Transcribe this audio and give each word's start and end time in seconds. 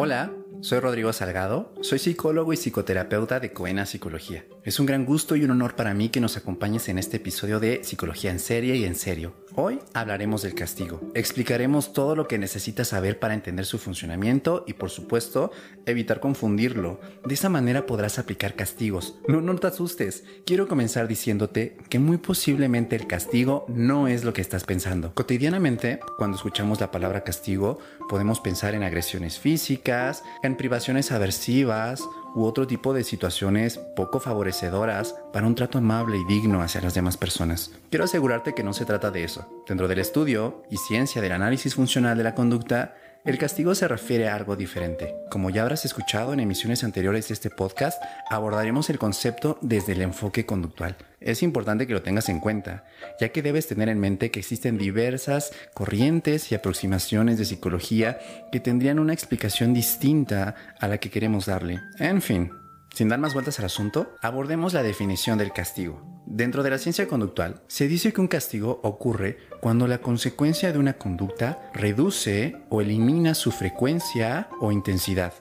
Hola, 0.00 0.32
soy 0.60 0.78
Rodrigo 0.78 1.12
Salgado, 1.12 1.74
soy 1.80 1.98
psicólogo 1.98 2.52
y 2.52 2.56
psicoterapeuta 2.56 3.40
de 3.40 3.52
Coena 3.52 3.84
Psicología. 3.84 4.44
Es 4.62 4.78
un 4.78 4.86
gran 4.86 5.04
gusto 5.04 5.34
y 5.34 5.42
un 5.42 5.50
honor 5.50 5.74
para 5.74 5.92
mí 5.92 6.08
que 6.08 6.20
nos 6.20 6.36
acompañes 6.36 6.88
en 6.88 6.98
este 6.98 7.16
episodio 7.16 7.58
de 7.58 7.82
Psicología 7.82 8.30
en 8.30 8.38
serie 8.38 8.76
y 8.76 8.84
en 8.84 8.94
serio. 8.94 9.34
Hoy 9.60 9.80
hablaremos 9.92 10.42
del 10.42 10.54
castigo. 10.54 11.00
Explicaremos 11.14 11.92
todo 11.92 12.14
lo 12.14 12.28
que 12.28 12.38
necesitas 12.38 12.86
saber 12.86 13.18
para 13.18 13.34
entender 13.34 13.66
su 13.66 13.78
funcionamiento 13.78 14.62
y 14.68 14.74
por 14.74 14.88
supuesto 14.88 15.50
evitar 15.84 16.20
confundirlo. 16.20 17.00
De 17.26 17.34
esa 17.34 17.48
manera 17.48 17.84
podrás 17.84 18.20
aplicar 18.20 18.54
castigos. 18.54 19.18
No, 19.26 19.40
no 19.40 19.56
te 19.56 19.66
asustes. 19.66 20.22
Quiero 20.46 20.68
comenzar 20.68 21.08
diciéndote 21.08 21.76
que 21.88 21.98
muy 21.98 22.18
posiblemente 22.18 22.94
el 22.94 23.08
castigo 23.08 23.66
no 23.66 24.06
es 24.06 24.22
lo 24.22 24.32
que 24.32 24.42
estás 24.42 24.62
pensando. 24.62 25.12
Cotidianamente, 25.12 25.98
cuando 26.18 26.36
escuchamos 26.36 26.78
la 26.78 26.92
palabra 26.92 27.24
castigo, 27.24 27.80
podemos 28.08 28.38
pensar 28.38 28.76
en 28.76 28.84
agresiones 28.84 29.40
físicas, 29.40 30.22
en 30.44 30.56
privaciones 30.56 31.10
aversivas 31.10 32.04
u 32.38 32.44
otro 32.44 32.68
tipo 32.68 32.94
de 32.94 33.02
situaciones 33.02 33.78
poco 33.96 34.20
favorecedoras 34.20 35.16
para 35.32 35.46
un 35.46 35.56
trato 35.56 35.78
amable 35.78 36.18
y 36.18 36.24
digno 36.24 36.62
hacia 36.62 36.80
las 36.80 36.94
demás 36.94 37.16
personas. 37.16 37.72
Quiero 37.90 38.04
asegurarte 38.04 38.54
que 38.54 38.62
no 38.62 38.72
se 38.72 38.84
trata 38.84 39.10
de 39.10 39.24
eso. 39.24 39.64
Dentro 39.66 39.88
del 39.88 39.98
estudio 39.98 40.62
y 40.70 40.76
ciencia 40.76 41.20
del 41.20 41.32
análisis 41.32 41.74
funcional 41.74 42.16
de 42.16 42.22
la 42.22 42.36
conducta, 42.36 42.94
el 43.24 43.36
castigo 43.36 43.74
se 43.74 43.88
refiere 43.88 44.28
a 44.28 44.34
algo 44.34 44.56
diferente. 44.56 45.14
Como 45.30 45.50
ya 45.50 45.62
habrás 45.62 45.84
escuchado 45.84 46.32
en 46.32 46.40
emisiones 46.40 46.84
anteriores 46.84 47.28
de 47.28 47.34
este 47.34 47.50
podcast, 47.50 48.02
abordaremos 48.30 48.88
el 48.90 48.98
concepto 48.98 49.58
desde 49.60 49.92
el 49.92 50.02
enfoque 50.02 50.46
conductual. 50.46 50.96
Es 51.20 51.42
importante 51.42 51.86
que 51.86 51.92
lo 51.92 52.02
tengas 52.02 52.28
en 52.28 52.40
cuenta, 52.40 52.84
ya 53.20 53.30
que 53.30 53.42
debes 53.42 53.66
tener 53.66 53.88
en 53.88 53.98
mente 53.98 54.30
que 54.30 54.40
existen 54.40 54.78
diversas 54.78 55.52
corrientes 55.74 56.50
y 56.52 56.54
aproximaciones 56.54 57.38
de 57.38 57.44
psicología 57.44 58.18
que 58.52 58.60
tendrían 58.60 58.98
una 58.98 59.12
explicación 59.12 59.74
distinta 59.74 60.54
a 60.80 60.88
la 60.88 60.98
que 60.98 61.10
queremos 61.10 61.46
darle. 61.46 61.80
En 61.98 62.22
fin, 62.22 62.52
sin 62.94 63.08
dar 63.08 63.18
más 63.18 63.34
vueltas 63.34 63.58
al 63.58 63.66
asunto, 63.66 64.14
abordemos 64.22 64.72
la 64.72 64.82
definición 64.82 65.38
del 65.38 65.52
castigo. 65.52 66.17
Dentro 66.30 66.62
de 66.62 66.68
la 66.68 66.76
ciencia 66.76 67.08
conductual, 67.08 67.62
se 67.68 67.88
dice 67.88 68.12
que 68.12 68.20
un 68.20 68.28
castigo 68.28 68.80
ocurre 68.82 69.38
cuando 69.62 69.88
la 69.88 70.02
consecuencia 70.02 70.70
de 70.72 70.78
una 70.78 70.98
conducta 70.98 71.70
reduce 71.72 72.54
o 72.68 72.82
elimina 72.82 73.34
su 73.34 73.50
frecuencia 73.50 74.50
o 74.60 74.70
intensidad. 74.70 75.32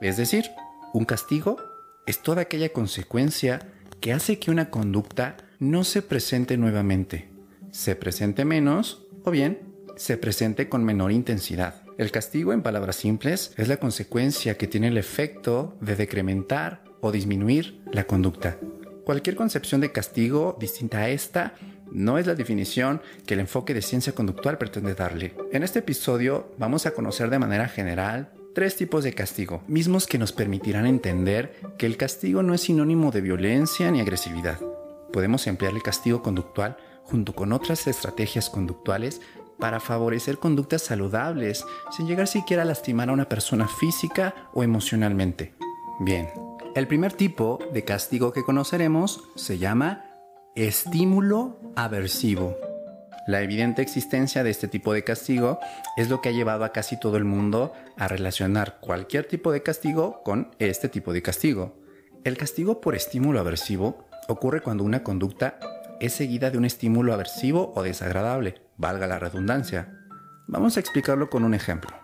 Es 0.00 0.16
decir, 0.16 0.46
un 0.92 1.04
castigo 1.04 1.58
es 2.04 2.20
toda 2.20 2.42
aquella 2.42 2.70
consecuencia 2.70 3.60
que 4.00 4.12
hace 4.12 4.40
que 4.40 4.50
una 4.50 4.70
conducta 4.70 5.36
no 5.60 5.84
se 5.84 6.02
presente 6.02 6.56
nuevamente, 6.56 7.28
se 7.70 7.94
presente 7.94 8.44
menos 8.44 9.06
o 9.22 9.30
bien 9.30 9.60
se 9.96 10.16
presente 10.16 10.68
con 10.68 10.82
menor 10.82 11.12
intensidad. 11.12 11.82
El 11.96 12.10
castigo, 12.10 12.52
en 12.52 12.62
palabras 12.62 12.96
simples, 12.96 13.52
es 13.56 13.68
la 13.68 13.76
consecuencia 13.76 14.58
que 14.58 14.66
tiene 14.66 14.88
el 14.88 14.98
efecto 14.98 15.76
de 15.80 15.94
decrementar 15.94 16.82
o 17.00 17.12
disminuir 17.12 17.80
la 17.92 18.02
conducta. 18.02 18.58
Cualquier 19.04 19.36
concepción 19.36 19.82
de 19.82 19.92
castigo 19.92 20.56
distinta 20.58 20.98
a 20.98 21.08
esta 21.10 21.54
no 21.92 22.16
es 22.16 22.26
la 22.26 22.34
definición 22.34 23.02
que 23.26 23.34
el 23.34 23.40
enfoque 23.40 23.74
de 23.74 23.82
ciencia 23.82 24.14
conductual 24.14 24.56
pretende 24.56 24.94
darle. 24.94 25.34
En 25.52 25.62
este 25.62 25.80
episodio 25.80 26.52
vamos 26.56 26.86
a 26.86 26.92
conocer 26.92 27.28
de 27.28 27.38
manera 27.38 27.68
general 27.68 28.32
tres 28.54 28.76
tipos 28.76 29.04
de 29.04 29.12
castigo, 29.12 29.62
mismos 29.66 30.06
que 30.06 30.16
nos 30.16 30.32
permitirán 30.32 30.86
entender 30.86 31.54
que 31.76 31.84
el 31.84 31.98
castigo 31.98 32.42
no 32.42 32.54
es 32.54 32.62
sinónimo 32.62 33.10
de 33.10 33.20
violencia 33.20 33.90
ni 33.90 34.00
agresividad. 34.00 34.58
Podemos 35.12 35.46
emplear 35.46 35.74
el 35.74 35.82
castigo 35.82 36.22
conductual 36.22 36.78
junto 37.02 37.34
con 37.34 37.52
otras 37.52 37.86
estrategias 37.86 38.48
conductuales 38.48 39.20
para 39.58 39.80
favorecer 39.80 40.38
conductas 40.38 40.82
saludables 40.82 41.64
sin 41.90 42.06
llegar 42.06 42.26
siquiera 42.26 42.62
a 42.62 42.66
lastimar 42.66 43.10
a 43.10 43.12
una 43.12 43.28
persona 43.28 43.68
física 43.68 44.34
o 44.54 44.62
emocionalmente. 44.62 45.54
Bien, 46.00 46.28
el 46.74 46.88
primer 46.88 47.12
tipo 47.12 47.60
de 47.72 47.84
castigo 47.84 48.32
que 48.32 48.42
conoceremos 48.42 49.22
se 49.36 49.58
llama 49.58 50.04
estímulo 50.56 51.60
aversivo. 51.76 52.56
La 53.26 53.42
evidente 53.42 53.80
existencia 53.80 54.42
de 54.42 54.50
este 54.50 54.68
tipo 54.68 54.92
de 54.92 55.04
castigo 55.04 55.58
es 55.96 56.10
lo 56.10 56.20
que 56.20 56.30
ha 56.30 56.32
llevado 56.32 56.64
a 56.64 56.72
casi 56.72 56.98
todo 56.98 57.16
el 57.16 57.24
mundo 57.24 57.72
a 57.96 58.08
relacionar 58.08 58.78
cualquier 58.80 59.26
tipo 59.26 59.52
de 59.52 59.62
castigo 59.62 60.22
con 60.24 60.54
este 60.58 60.88
tipo 60.88 61.12
de 61.12 61.22
castigo. 61.22 61.80
El 62.24 62.36
castigo 62.36 62.80
por 62.80 62.94
estímulo 62.96 63.40
aversivo 63.40 64.08
ocurre 64.28 64.60
cuando 64.60 64.84
una 64.84 65.02
conducta 65.02 65.58
es 66.00 66.12
seguida 66.12 66.50
de 66.50 66.58
un 66.58 66.64
estímulo 66.64 67.14
aversivo 67.14 67.72
o 67.76 67.82
desagradable, 67.82 68.62
valga 68.76 69.06
la 69.06 69.18
redundancia. 69.18 70.00
Vamos 70.48 70.76
a 70.76 70.80
explicarlo 70.80 71.30
con 71.30 71.44
un 71.44 71.54
ejemplo. 71.54 72.03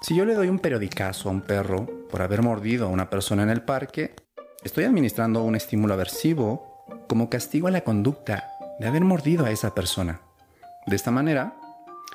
Si 0.00 0.14
yo 0.14 0.24
le 0.24 0.34
doy 0.34 0.48
un 0.48 0.58
periodicazo 0.58 1.28
a 1.28 1.32
un 1.32 1.42
perro 1.42 1.86
por 2.08 2.22
haber 2.22 2.42
mordido 2.42 2.86
a 2.86 2.90
una 2.90 3.10
persona 3.10 3.42
en 3.42 3.50
el 3.50 3.62
parque, 3.62 4.14
estoy 4.64 4.84
administrando 4.84 5.44
un 5.44 5.56
estímulo 5.56 5.92
aversivo 5.92 6.86
como 7.06 7.28
castigo 7.28 7.68
a 7.68 7.70
la 7.70 7.82
conducta 7.82 8.48
de 8.78 8.88
haber 8.88 9.04
mordido 9.04 9.44
a 9.44 9.50
esa 9.50 9.74
persona. 9.74 10.22
De 10.86 10.96
esta 10.96 11.10
manera, 11.10 11.54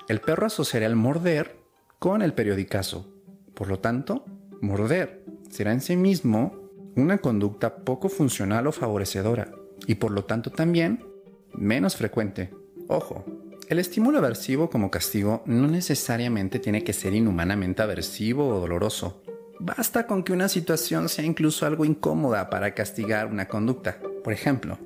el 0.09 0.19
perro 0.19 0.47
asociará 0.47 0.88
el 0.88 0.96
morder 0.96 1.59
con 2.00 2.23
el 2.23 2.34
periodicazo. 2.34 3.07
Por 3.53 3.68
lo 3.68 3.79
tanto, 3.79 4.25
morder 4.62 5.23
será 5.52 5.72
en 5.72 5.81
sí 5.81 5.96
mismo 5.96 6.72
una 6.96 7.19
conducta 7.19 7.78
poco 7.78 8.09
funcional 8.09 8.66
o 8.66 8.72
favorecedora 8.72 9.52
y 9.85 9.96
por 9.96 10.09
lo 10.09 10.25
tanto 10.25 10.50
también 10.50 11.06
menos 11.53 11.96
frecuente. 11.96 12.52
Ojo, 12.88 13.25
el 13.68 13.80
estímulo 13.80 14.20
aversivo 14.20 14.70
como 14.70 14.92
castigo 14.92 15.42
no 15.46 15.68
necesariamente 15.68 16.59
tiene 16.59 16.84
que 16.84 16.94
ser 16.94 17.14
inhumanamente 17.14 17.81
aversivo 17.81 18.48
o 18.48 18.59
doloroso. 18.59 19.24
Basta 19.59 20.06
con 20.06 20.24
que 20.24 20.34
una 20.34 20.50
situación 20.50 21.09
sea 21.09 21.26
incluso 21.26 21.66
algo 21.66 21.86
incómoda 21.86 22.50
para 22.50 22.74
castigar 22.74 23.28
una 23.28 23.48
conducta. 23.48 24.00
Por 24.24 24.34
ejemplo, 24.34 24.78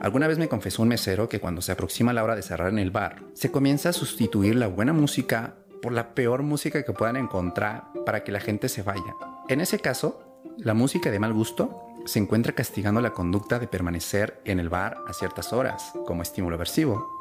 alguna 0.00 0.26
vez 0.26 0.38
me 0.38 0.48
confesó 0.48 0.82
un 0.82 0.88
mesero 0.88 1.28
que 1.28 1.40
cuando 1.40 1.62
se 1.62 1.72
aproxima 1.72 2.12
la 2.12 2.24
hora 2.24 2.34
de 2.34 2.42
cerrar 2.42 2.70
en 2.70 2.78
el 2.78 2.90
bar, 2.90 3.22
se 3.34 3.50
comienza 3.50 3.90
a 3.90 3.92
sustituir 3.92 4.56
la 4.56 4.66
buena 4.66 4.92
música 4.92 5.56
por 5.80 5.92
la 5.92 6.14
peor 6.14 6.42
música 6.42 6.82
que 6.82 6.92
puedan 6.92 7.16
encontrar 7.16 7.84
para 8.06 8.24
que 8.24 8.32
la 8.32 8.40
gente 8.40 8.68
se 8.68 8.82
vaya. 8.82 9.14
En 9.48 9.60
ese 9.60 9.78
caso, 9.78 10.40
la 10.56 10.74
música 10.74 11.10
de 11.10 11.20
mal 11.20 11.32
gusto 11.32 11.82
se 12.06 12.18
encuentra 12.18 12.54
castigando 12.54 13.00
la 13.00 13.12
conducta 13.12 13.58
de 13.58 13.66
permanecer 13.66 14.40
en 14.44 14.60
el 14.60 14.68
bar 14.68 14.98
a 15.06 15.12
ciertas 15.12 15.52
horas 15.52 15.92
como 16.06 16.22
estímulo 16.22 16.56
aversivo. 16.56 17.13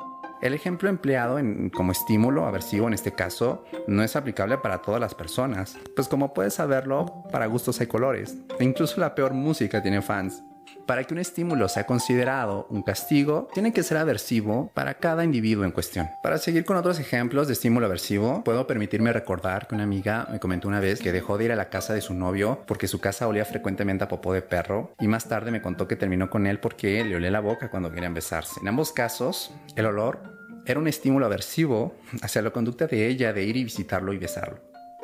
El 0.43 0.53
ejemplo 0.53 0.89
empleado 0.89 1.39
como 1.73 1.93
estímulo 1.93 2.45
aversivo 2.45 2.87
en 2.87 2.93
este 2.93 3.13
caso 3.13 3.63
no 3.87 4.03
es 4.03 4.17
aplicable 4.17 4.57
para 4.57 4.81
todas 4.81 4.99
las 4.99 5.15
personas, 5.15 5.77
pues 5.95 6.09
como 6.09 6.33
puedes 6.33 6.55
saberlo, 6.55 7.23
para 7.31 7.45
gustos 7.45 7.79
hay 7.79 7.87
colores, 7.87 8.35
e 8.59 8.65
incluso 8.65 8.99
la 8.99 9.15
peor 9.15 9.31
música 9.33 9.81
tiene 9.81 10.01
fans. 10.01 10.43
Para 10.85 11.03
que 11.05 11.13
un 11.13 11.19
estímulo 11.19 11.69
sea 11.69 11.85
considerado 11.85 12.67
un 12.69 12.83
castigo, 12.83 13.47
tiene 13.53 13.71
que 13.71 13.83
ser 13.83 13.97
aversivo 13.97 14.69
para 14.73 14.95
cada 14.95 15.23
individuo 15.23 15.63
en 15.63 15.71
cuestión. 15.71 16.09
Para 16.21 16.37
seguir 16.37 16.65
con 16.65 16.77
otros 16.77 16.99
ejemplos 16.99 17.47
de 17.47 17.53
estímulo 17.53 17.85
aversivo, 17.85 18.43
puedo 18.43 18.67
permitirme 18.67 19.13
recordar 19.13 19.67
que 19.67 19.75
una 19.75 19.85
amiga 19.85 20.27
me 20.31 20.39
comentó 20.39 20.67
una 20.67 20.79
vez 20.79 20.99
que 20.99 21.13
dejó 21.13 21.37
de 21.37 21.45
ir 21.45 21.51
a 21.51 21.55
la 21.55 21.69
casa 21.69 21.93
de 21.93 22.01
su 22.01 22.13
novio 22.13 22.63
porque 22.67 22.87
su 22.87 22.99
casa 22.99 23.27
olía 23.27 23.45
frecuentemente 23.45 24.03
a 24.03 24.07
popó 24.07 24.33
de 24.33 24.41
perro 24.41 24.93
y 24.99 25.07
más 25.07 25.27
tarde 25.29 25.51
me 25.51 25.61
contó 25.61 25.87
que 25.87 25.95
terminó 25.95 26.29
con 26.29 26.47
él 26.47 26.59
porque 26.59 27.03
le 27.05 27.15
olía 27.15 27.31
la 27.31 27.39
boca 27.39 27.69
cuando 27.69 27.91
querían 27.91 28.13
besarse. 28.13 28.59
En 28.61 28.67
ambos 28.67 28.91
casos, 28.91 29.53
el 29.75 29.85
olor 29.85 30.19
era 30.65 30.79
un 30.79 30.87
estímulo 30.87 31.25
aversivo 31.25 31.95
hacia 32.21 32.41
la 32.41 32.51
conducta 32.51 32.87
de 32.87 33.07
ella 33.07 33.33
de 33.33 33.43
ir 33.43 33.57
y 33.57 33.63
visitarlo 33.63 34.13
y 34.13 34.17
besarlo. 34.17 34.59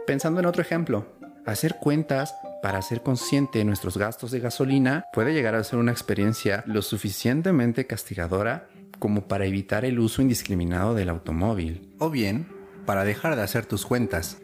Pensando 0.06 0.40
en 0.40 0.46
otro 0.46 0.62
ejemplo, 0.62 1.06
hacer 1.46 1.76
cuentas 1.76 2.36
para 2.62 2.82
ser 2.82 3.02
consciente 3.02 3.60
de 3.60 3.66
nuestros 3.66 3.98
gastos 3.98 4.32
de 4.32 4.40
gasolina 4.40 5.06
puede 5.14 5.34
llegar 5.34 5.56
a 5.56 5.64
ser 5.64 5.80
una 5.80 5.92
experiencia 5.92 6.64
lo 6.66 6.82
suficientemente 6.82 7.88
castigadora 7.88 8.68
como 9.00 9.28
para 9.28 9.46
evitar 9.46 9.86
el 9.86 10.00
uso 10.00 10.22
indiscriminado 10.22 10.94
del 10.94 11.10
automóvil. 11.10 11.94
O 12.00 12.10
bien, 12.10 12.48
para 12.86 13.04
dejar 13.04 13.36
de 13.36 13.44
hacer 13.44 13.66
tus 13.66 13.86
cuentas. 13.86 14.38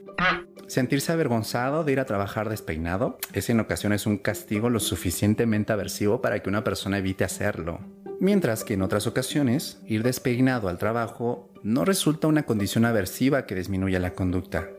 Sentirse 0.67 1.12
avergonzado 1.12 1.83
de 1.83 1.91
ir 1.91 2.00
a 2.00 2.06
trabajar 2.06 2.50
despeinado 2.50 3.17
es 3.33 3.50
en 3.50 3.59
ocasiones 3.59 4.06
un 4.06 4.17
castigo 4.17 4.69
lo 4.69 4.79
suficientemente 4.79 5.73
aversivo 5.73 6.21
para 6.21 6.41
que 6.41 6.50
una 6.50 6.63
persona 6.63 6.97
evite 6.97 7.23
hacerlo 7.23 7.79
mientras 8.19 8.63
que 8.63 8.73
en 8.73 8.81
otras 8.81 9.07
ocasiones 9.07 9.79
ir 9.85 10.03
despeinado 10.03 10.69
al 10.69 10.77
trabajo 10.77 11.50
no 11.63 11.85
resulta 11.85 12.27
una 12.27 12.44
condición 12.44 12.85
aversiva 12.85 13.45
que 13.45 13.56
disminuya 13.56 14.00
la 14.00 14.13
conducta. 14.13 14.69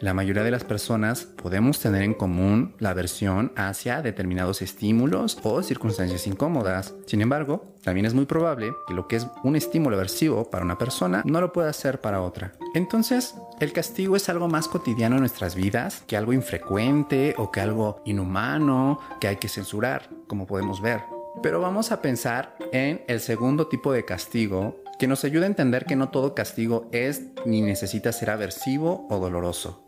La 0.00 0.12
mayoría 0.12 0.42
de 0.42 0.50
las 0.50 0.64
personas 0.64 1.24
podemos 1.24 1.80
tener 1.80 2.02
en 2.02 2.12
común 2.12 2.74
la 2.78 2.90
aversión 2.90 3.52
hacia 3.56 4.02
determinados 4.02 4.60
estímulos 4.60 5.38
o 5.42 5.62
circunstancias 5.62 6.26
incómodas. 6.26 6.94
Sin 7.06 7.22
embargo, 7.22 7.76
también 7.82 8.04
es 8.04 8.12
muy 8.12 8.26
probable 8.26 8.74
que 8.86 8.92
lo 8.92 9.08
que 9.08 9.16
es 9.16 9.26
un 9.42 9.56
estímulo 9.56 9.96
aversivo 9.96 10.50
para 10.50 10.64
una 10.66 10.76
persona 10.76 11.22
no 11.24 11.40
lo 11.40 11.52
pueda 11.52 11.72
ser 11.72 12.02
para 12.02 12.20
otra. 12.20 12.52
Entonces, 12.74 13.36
el 13.58 13.72
castigo 13.72 14.16
es 14.16 14.28
algo 14.28 14.48
más 14.48 14.68
cotidiano 14.68 15.16
en 15.16 15.20
nuestras 15.20 15.54
vidas 15.54 16.02
que 16.06 16.18
algo 16.18 16.34
infrecuente 16.34 17.34
o 17.38 17.50
que 17.50 17.62
algo 17.62 18.02
inhumano 18.04 19.00
que 19.18 19.28
hay 19.28 19.36
que 19.36 19.48
censurar, 19.48 20.10
como 20.26 20.46
podemos 20.46 20.82
ver. 20.82 21.00
Pero 21.42 21.60
vamos 21.60 21.90
a 21.90 22.02
pensar 22.02 22.54
en 22.72 23.02
el 23.08 23.20
segundo 23.20 23.68
tipo 23.68 23.92
de 23.92 24.04
castigo 24.04 24.82
que 24.98 25.06
nos 25.06 25.24
ayuda 25.24 25.44
a 25.44 25.48
entender 25.48 25.86
que 25.86 25.96
no 25.96 26.10
todo 26.10 26.34
castigo 26.34 26.88
es 26.92 27.22
ni 27.46 27.62
necesita 27.62 28.12
ser 28.12 28.30
aversivo 28.30 29.06
o 29.08 29.18
doloroso. 29.18 29.85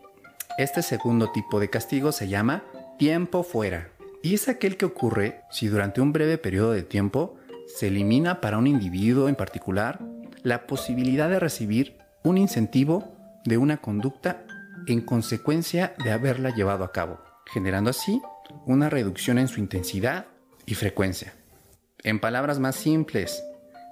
Este 0.59 0.81
segundo 0.81 1.31
tipo 1.31 1.61
de 1.61 1.69
castigo 1.69 2.11
se 2.11 2.27
llama 2.27 2.65
tiempo 2.97 3.43
fuera 3.43 3.91
y 4.21 4.33
es 4.33 4.49
aquel 4.49 4.75
que 4.75 4.83
ocurre 4.83 5.39
si 5.49 5.69
durante 5.69 6.01
un 6.01 6.11
breve 6.11 6.37
periodo 6.37 6.73
de 6.73 6.83
tiempo 6.83 7.37
se 7.65 7.87
elimina 7.87 8.41
para 8.41 8.57
un 8.57 8.67
individuo 8.67 9.29
en 9.29 9.35
particular 9.35 10.01
la 10.43 10.67
posibilidad 10.67 11.29
de 11.29 11.39
recibir 11.39 11.95
un 12.25 12.37
incentivo 12.37 13.15
de 13.45 13.57
una 13.57 13.77
conducta 13.77 14.43
en 14.85 14.99
consecuencia 14.99 15.93
de 16.03 16.11
haberla 16.11 16.53
llevado 16.53 16.83
a 16.83 16.91
cabo, 16.91 17.21
generando 17.45 17.89
así 17.89 18.21
una 18.65 18.89
reducción 18.89 19.37
en 19.37 19.47
su 19.47 19.61
intensidad 19.61 20.25
y 20.65 20.73
frecuencia. 20.73 21.35
En 22.03 22.19
palabras 22.19 22.59
más 22.59 22.75
simples, 22.75 23.41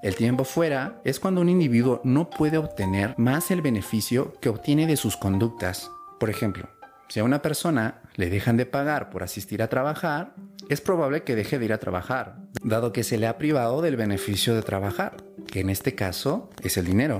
el 0.04 0.16
tiempo 0.18 0.44
fuera 0.44 1.00
es 1.06 1.22
cuando 1.22 1.40
un 1.40 1.48
individuo 1.48 2.02
no 2.04 2.30
puede 2.30 2.58
obtener 2.58 3.16
más 3.18 3.52
el 3.52 3.62
beneficio 3.62 4.34
que 4.42 4.50
obtiene 4.50 4.86
de 4.86 4.98
sus 4.98 5.16
conductas. 5.16 5.90
Por 6.20 6.30
ejemplo, 6.30 6.70
si 7.10 7.20
a 7.20 7.24
una 7.24 7.42
persona 7.42 8.02
le 8.16 8.30
dejan 8.30 8.58
de 8.58 8.66
pagar 8.66 9.10
por 9.10 9.24
asistir 9.24 9.62
a 9.62 9.70
trabajar, 9.70 10.36
es 10.68 10.82
probable 10.82 11.24
que 11.24 11.36
deje 11.36 11.60
de 11.60 11.66
ir 11.66 11.74
a 11.74 11.78
trabajar, 11.78 12.38
dado 12.64 12.92
que 12.92 13.04
se 13.04 13.18
le 13.18 13.28
ha 13.28 13.38
privado 13.38 13.82
del 13.82 13.96
beneficio 13.96 14.56
de 14.56 14.62
trabajar, 14.62 15.16
que 15.46 15.62
en 15.62 15.70
este 15.70 15.96
caso 15.96 16.50
es 16.64 16.78
el 16.78 16.86
dinero. 16.86 17.20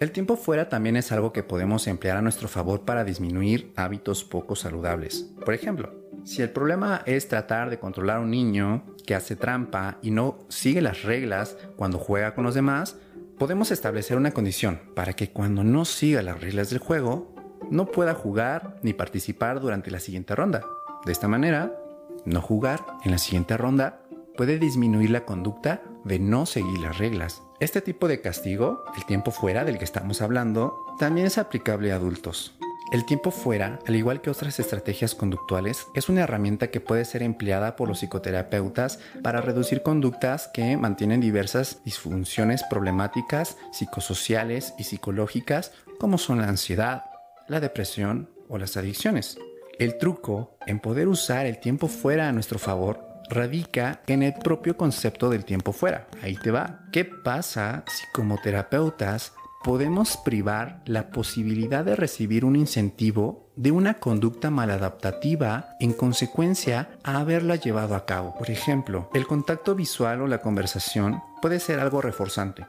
El 0.00 0.10
tiempo 0.10 0.36
fuera 0.36 0.68
también 0.68 0.96
es 0.96 1.12
algo 1.12 1.32
que 1.32 1.44
podemos 1.44 1.86
emplear 1.86 2.16
a 2.16 2.22
nuestro 2.22 2.48
favor 2.48 2.84
para 2.84 3.04
disminuir 3.04 3.72
hábitos 3.76 4.24
poco 4.24 4.56
saludables. 4.56 5.32
Por 5.44 5.54
ejemplo, 5.54 5.94
si 6.24 6.42
el 6.42 6.50
problema 6.50 7.02
es 7.06 7.28
tratar 7.28 7.70
de 7.70 7.78
controlar 7.78 8.18
a 8.18 8.20
un 8.20 8.30
niño 8.30 8.84
que 9.06 9.14
hace 9.14 9.36
trampa 9.36 9.98
y 10.02 10.10
no 10.10 10.40
sigue 10.48 10.82
las 10.82 11.02
reglas 11.02 11.56
cuando 11.76 11.98
juega 11.98 12.34
con 12.34 12.44
los 12.44 12.54
demás, 12.54 12.96
podemos 13.38 13.70
establecer 13.70 14.16
una 14.16 14.32
condición 14.32 14.80
para 14.94 15.14
que 15.14 15.30
cuando 15.30 15.64
no 15.64 15.84
siga 15.84 16.22
las 16.22 16.40
reglas 16.40 16.70
del 16.70 16.78
juego, 16.78 17.31
no 17.70 17.86
pueda 17.86 18.14
jugar 18.14 18.76
ni 18.82 18.92
participar 18.92 19.60
durante 19.60 19.90
la 19.90 20.00
siguiente 20.00 20.34
ronda. 20.34 20.62
De 21.04 21.12
esta 21.12 21.28
manera, 21.28 21.76
no 22.24 22.40
jugar 22.40 22.84
en 23.04 23.10
la 23.10 23.18
siguiente 23.18 23.56
ronda 23.56 24.00
puede 24.36 24.58
disminuir 24.58 25.10
la 25.10 25.24
conducta 25.24 25.82
de 26.04 26.18
no 26.18 26.46
seguir 26.46 26.78
las 26.80 26.98
reglas. 26.98 27.42
Este 27.60 27.80
tipo 27.80 28.08
de 28.08 28.20
castigo, 28.20 28.84
el 28.96 29.04
tiempo 29.04 29.30
fuera 29.30 29.64
del 29.64 29.78
que 29.78 29.84
estamos 29.84 30.22
hablando, 30.22 30.76
también 30.98 31.26
es 31.26 31.38
aplicable 31.38 31.92
a 31.92 31.96
adultos. 31.96 32.54
El 32.92 33.06
tiempo 33.06 33.30
fuera, 33.30 33.78
al 33.86 33.96
igual 33.96 34.20
que 34.20 34.28
otras 34.28 34.60
estrategias 34.60 35.14
conductuales, 35.14 35.86
es 35.94 36.10
una 36.10 36.22
herramienta 36.22 36.70
que 36.70 36.80
puede 36.80 37.06
ser 37.06 37.22
empleada 37.22 37.74
por 37.74 37.88
los 37.88 38.00
psicoterapeutas 38.00 38.98
para 39.22 39.40
reducir 39.40 39.82
conductas 39.82 40.50
que 40.52 40.76
mantienen 40.76 41.22
diversas 41.22 41.82
disfunciones 41.84 42.62
problemáticas 42.64 43.56
psicosociales 43.72 44.74
y 44.76 44.84
psicológicas 44.84 45.72
como 45.98 46.18
son 46.18 46.42
la 46.42 46.48
ansiedad, 46.48 47.04
la 47.48 47.60
depresión 47.60 48.30
o 48.48 48.58
las 48.58 48.76
adicciones. 48.76 49.38
El 49.78 49.98
truco 49.98 50.56
en 50.66 50.80
poder 50.80 51.08
usar 51.08 51.46
el 51.46 51.58
tiempo 51.58 51.88
fuera 51.88 52.28
a 52.28 52.32
nuestro 52.32 52.58
favor 52.58 53.12
radica 53.28 54.02
en 54.06 54.22
el 54.22 54.34
propio 54.34 54.76
concepto 54.76 55.30
del 55.30 55.44
tiempo 55.44 55.72
fuera. 55.72 56.06
Ahí 56.22 56.36
te 56.36 56.50
va. 56.50 56.80
¿Qué 56.92 57.04
pasa 57.04 57.84
si 57.88 58.04
como 58.12 58.38
terapeutas 58.40 59.32
podemos 59.64 60.16
privar 60.18 60.82
la 60.86 61.10
posibilidad 61.10 61.84
de 61.84 61.96
recibir 61.96 62.44
un 62.44 62.56
incentivo 62.56 63.50
de 63.56 63.70
una 63.70 63.94
conducta 63.94 64.50
maladaptativa 64.50 65.76
en 65.80 65.92
consecuencia 65.92 66.90
a 67.04 67.20
haberla 67.20 67.56
llevado 67.56 67.94
a 67.94 68.04
cabo? 68.04 68.34
Por 68.36 68.50
ejemplo, 68.50 69.08
el 69.14 69.26
contacto 69.26 69.74
visual 69.74 70.20
o 70.22 70.26
la 70.26 70.42
conversación 70.42 71.22
puede 71.40 71.60
ser 71.60 71.80
algo 71.80 72.02
reforzante 72.02 72.66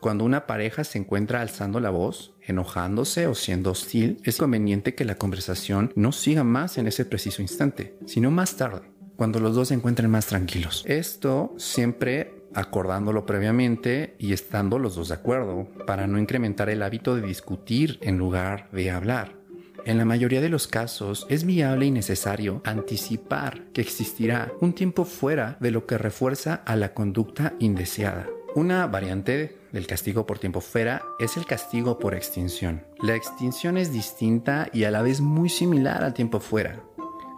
cuando 0.00 0.24
una 0.24 0.46
pareja 0.46 0.84
se 0.84 0.98
encuentra 0.98 1.40
alzando 1.40 1.80
la 1.80 1.90
voz, 1.90 2.32
enojándose 2.46 3.26
o 3.26 3.34
siendo 3.34 3.70
hostil, 3.70 4.18
es 4.24 4.38
conveniente 4.38 4.94
que 4.94 5.04
la 5.04 5.16
conversación 5.16 5.92
no 5.94 6.12
siga 6.12 6.44
más 6.44 6.78
en 6.78 6.86
ese 6.86 7.04
preciso 7.04 7.42
instante, 7.42 7.98
sino 8.06 8.30
más 8.30 8.56
tarde, 8.56 8.82
cuando 9.16 9.40
los 9.40 9.54
dos 9.54 9.68
se 9.68 9.74
encuentren 9.74 10.10
más 10.10 10.26
tranquilos. 10.26 10.84
Esto 10.86 11.54
siempre 11.58 12.36
acordándolo 12.54 13.26
previamente 13.26 14.16
y 14.18 14.32
estando 14.32 14.78
los 14.78 14.96
dos 14.96 15.08
de 15.08 15.14
acuerdo, 15.14 15.68
para 15.86 16.06
no 16.06 16.18
incrementar 16.18 16.70
el 16.70 16.82
hábito 16.82 17.14
de 17.14 17.20
discutir 17.20 17.98
en 18.00 18.16
lugar 18.16 18.70
de 18.72 18.90
hablar. 18.90 19.36
En 19.84 19.98
la 19.98 20.04
mayoría 20.04 20.40
de 20.40 20.48
los 20.48 20.66
casos 20.66 21.26
es 21.28 21.44
viable 21.44 21.86
y 21.86 21.90
necesario 21.90 22.62
anticipar 22.64 23.66
que 23.72 23.82
existirá 23.82 24.52
un 24.60 24.72
tiempo 24.72 25.04
fuera 25.04 25.58
de 25.60 25.70
lo 25.70 25.86
que 25.86 25.98
refuerza 25.98 26.54
a 26.66 26.74
la 26.76 26.92
conducta 26.92 27.54
indeseada. 27.60 28.26
Una 28.56 28.86
variante 28.86 29.54
del 29.70 29.86
castigo 29.86 30.24
por 30.24 30.38
tiempo 30.38 30.62
fuera 30.62 31.02
es 31.18 31.36
el 31.36 31.44
castigo 31.44 31.98
por 31.98 32.14
extinción. 32.14 32.86
La 33.02 33.14
extinción 33.14 33.76
es 33.76 33.92
distinta 33.92 34.70
y 34.72 34.84
a 34.84 34.90
la 34.90 35.02
vez 35.02 35.20
muy 35.20 35.50
similar 35.50 36.02
al 36.02 36.14
tiempo 36.14 36.40
fuera. 36.40 36.80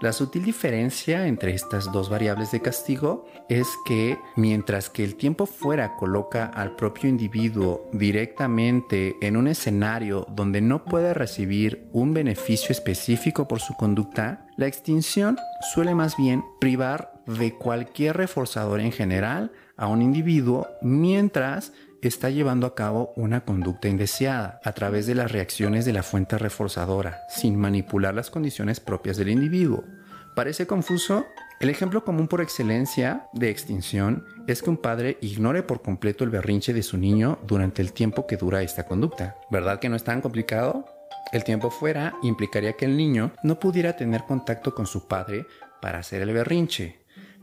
La 0.00 0.12
sutil 0.12 0.44
diferencia 0.44 1.26
entre 1.26 1.54
estas 1.54 1.90
dos 1.90 2.08
variables 2.08 2.52
de 2.52 2.62
castigo 2.62 3.26
es 3.48 3.66
que 3.84 4.16
mientras 4.36 4.90
que 4.90 5.02
el 5.02 5.16
tiempo 5.16 5.46
fuera 5.46 5.96
coloca 5.96 6.44
al 6.46 6.76
propio 6.76 7.10
individuo 7.10 7.90
directamente 7.92 9.16
en 9.20 9.36
un 9.36 9.48
escenario 9.48 10.24
donde 10.30 10.60
no 10.60 10.84
puede 10.84 11.14
recibir 11.14 11.88
un 11.90 12.14
beneficio 12.14 12.70
específico 12.70 13.48
por 13.48 13.58
su 13.58 13.74
conducta, 13.74 14.46
la 14.56 14.68
extinción 14.68 15.36
suele 15.74 15.96
más 15.96 16.16
bien 16.16 16.44
privar 16.60 17.12
de 17.26 17.54
cualquier 17.54 18.16
reforzador 18.16 18.78
en 18.78 18.92
general 18.92 19.50
a 19.78 19.86
un 19.86 20.02
individuo 20.02 20.68
mientras 20.82 21.72
está 22.02 22.30
llevando 22.30 22.66
a 22.66 22.74
cabo 22.74 23.12
una 23.16 23.44
conducta 23.44 23.88
indeseada 23.88 24.60
a 24.64 24.72
través 24.72 25.06
de 25.06 25.14
las 25.14 25.32
reacciones 25.32 25.84
de 25.84 25.92
la 25.92 26.02
fuente 26.02 26.36
reforzadora, 26.36 27.22
sin 27.30 27.56
manipular 27.56 28.14
las 28.14 28.30
condiciones 28.30 28.80
propias 28.80 29.16
del 29.16 29.30
individuo. 29.30 29.84
¿Parece 30.34 30.66
confuso? 30.66 31.26
El 31.60 31.70
ejemplo 31.70 32.04
común 32.04 32.28
por 32.28 32.40
excelencia 32.40 33.28
de 33.32 33.50
extinción 33.50 34.24
es 34.46 34.62
que 34.62 34.70
un 34.70 34.76
padre 34.76 35.18
ignore 35.20 35.64
por 35.64 35.82
completo 35.82 36.22
el 36.22 36.30
berrinche 36.30 36.72
de 36.72 36.84
su 36.84 36.98
niño 36.98 37.40
durante 37.44 37.82
el 37.82 37.92
tiempo 37.92 38.28
que 38.28 38.36
dura 38.36 38.62
esta 38.62 38.84
conducta. 38.84 39.36
¿Verdad 39.50 39.80
que 39.80 39.88
no 39.88 39.96
es 39.96 40.04
tan 40.04 40.20
complicado? 40.20 40.84
El 41.32 41.42
tiempo 41.42 41.70
fuera 41.70 42.14
implicaría 42.22 42.74
que 42.74 42.84
el 42.84 42.96
niño 42.96 43.32
no 43.42 43.58
pudiera 43.58 43.96
tener 43.96 44.22
contacto 44.24 44.74
con 44.74 44.86
su 44.86 45.08
padre 45.08 45.46
para 45.82 45.98
hacer 45.98 46.22
el 46.22 46.32
berrinche, 46.32 46.97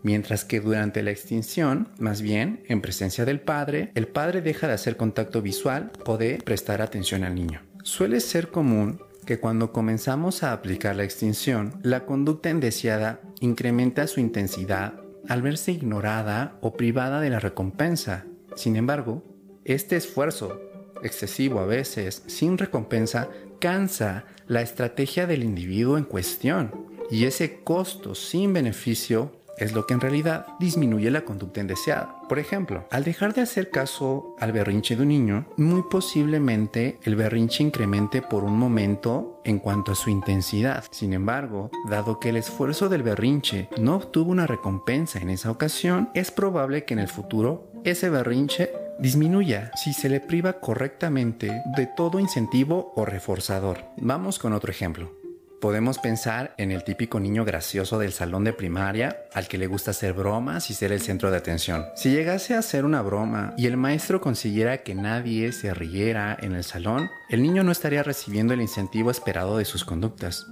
mientras 0.06 0.46
que 0.46 0.62
durante 0.62 1.02
la 1.02 1.10
extinción, 1.10 1.90
más 1.98 2.22
bien 2.22 2.64
en 2.68 2.80
presencia 2.80 3.26
del 3.26 3.40
padre, 3.40 3.92
el 3.96 4.08
padre 4.08 4.44
deja 4.44 4.68
de 4.68 4.74
hacer 4.74 4.98
contacto 4.98 5.42
visual 5.42 5.92
o 6.06 6.18
de 6.18 6.38
prestar 6.46 6.84
atención 6.84 7.24
al 7.24 7.34
niño. 7.34 7.64
Suele 7.82 8.20
ser 8.20 8.50
común 8.50 9.02
que 9.26 9.40
cuando 9.40 9.72
comenzamos 9.72 10.44
a 10.44 10.54
aplicar 10.54 10.96
la 10.96 11.04
extinción, 11.04 11.80
la 11.82 12.06
conducta 12.06 12.52
indeseada 12.52 13.20
incrementa 13.40 14.06
su 14.06 14.20
intensidad 14.20 14.94
al 15.28 15.42
verse 15.42 15.72
ignorada 15.72 16.60
o 16.62 16.74
privada 16.74 17.20
de 17.20 17.32
la 17.32 17.40
recompensa. 17.40 18.26
Sin 18.56 18.76
embargo, 18.76 19.24
este 19.64 19.96
esfuerzo, 19.96 20.62
excesivo 21.02 21.62
a 21.62 21.66
veces, 21.66 22.22
sin 22.28 22.60
recompensa, 22.60 23.30
cansa 23.60 24.26
la 24.48 24.62
estrategia 24.62 25.26
del 25.26 25.44
individuo 25.44 25.98
en 25.98 26.04
cuestión 26.04 26.72
y 27.10 27.26
ese 27.26 27.62
costo 27.64 28.14
sin 28.14 28.54
beneficio 28.54 29.44
es 29.58 29.74
lo 29.74 29.86
que 29.86 29.94
en 29.94 30.02
realidad 30.02 30.46
disminuye 30.60 31.10
la 31.12 31.22
conducta 31.22 31.62
indeseada. 31.62 32.22
Por 32.28 32.40
ejemplo, 32.40 32.86
al 32.92 33.04
dejar 33.04 33.34
de 33.34 33.42
hacer 33.42 33.70
caso 33.70 34.36
al 34.40 34.52
berrinche 34.52 34.96
de 34.96 35.04
un 35.04 35.10
niño, 35.10 35.46
muy 35.58 35.84
posiblemente 35.90 37.00
el 37.04 37.16
berrinche 37.16 37.64
incremente 37.64 38.22
por 38.22 38.44
un 38.44 38.58
momento 38.58 39.42
en 39.44 39.60
cuanto 39.60 39.92
a 39.92 39.96
su 39.96 40.10
intensidad. 40.10 40.84
Sin 40.92 41.14
embargo, 41.14 41.70
dado 41.90 42.20
que 42.20 42.30
el 42.30 42.38
esfuerzo 42.38 42.90
del 42.90 43.04
berrinche 43.04 43.70
no 43.78 43.96
obtuvo 43.96 44.32
una 44.32 44.48
recompensa 44.48 45.20
en 45.20 45.30
esa 45.30 45.52
ocasión, 45.52 46.10
es 46.14 46.32
probable 46.32 46.86
que 46.86 46.94
en 46.94 47.00
el 47.00 47.08
futuro 47.08 47.72
ese 47.84 48.10
berrinche 48.10 48.72
disminuya 49.00 49.72
si 49.76 49.94
se 49.94 50.10
le 50.10 50.20
priva 50.20 50.60
correctamente 50.60 51.62
de 51.76 51.88
todo 51.88 52.20
incentivo 52.20 52.94
o 52.96 53.06
reforzador. 53.06 53.86
Vamos 53.98 54.40
con 54.40 54.54
otro 54.54 54.72
ejemplo. 54.72 55.25
Podemos 55.66 55.98
pensar 55.98 56.54
en 56.60 56.70
el 56.70 56.84
típico 56.84 57.20
niño 57.20 57.44
gracioso 57.44 57.98
del 57.98 58.14
salón 58.14 58.44
de 58.44 58.54
primaria 58.54 59.24
al 59.34 59.48
que 59.48 59.58
le 59.58 59.66
gusta 59.66 59.90
hacer 59.90 60.14
bromas 60.14 60.70
y 60.70 60.76
ser 60.76 60.92
el 60.92 61.02
centro 61.02 61.32
de 61.32 61.38
atención. 61.38 61.88
Si 61.96 62.12
llegase 62.12 62.54
a 62.54 62.60
hacer 62.60 62.86
una 62.86 63.02
broma 63.02 63.56
y 63.58 63.66
el 63.66 63.76
maestro 63.76 64.22
consiguiera 64.22 64.84
que 64.84 64.94
nadie 64.94 65.52
se 65.54 65.74
riera 65.74 66.38
en 66.40 66.54
el 66.54 66.64
salón, 66.64 67.10
el 67.30 67.42
niño 67.42 67.64
no 67.64 67.72
estaría 67.72 68.04
recibiendo 68.04 68.54
el 68.54 68.62
incentivo 68.62 69.10
esperado 69.10 69.58
de 69.58 69.66
sus 69.66 69.84
conductas. 69.84 70.46